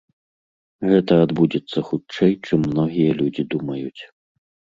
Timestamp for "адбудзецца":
1.25-1.77